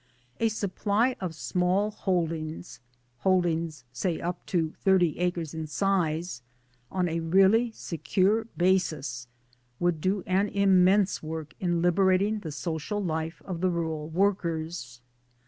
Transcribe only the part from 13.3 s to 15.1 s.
of the rural workers.